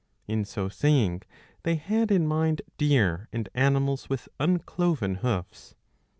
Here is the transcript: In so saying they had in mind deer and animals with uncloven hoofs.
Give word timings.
In 0.27 0.45
so 0.45 0.67
saying 0.67 1.21
they 1.61 1.75
had 1.75 2.09
in 2.11 2.25
mind 2.25 2.63
deer 2.79 3.27
and 3.31 3.47
animals 3.53 4.09
with 4.09 4.27
uncloven 4.39 5.17
hoofs. 5.17 5.75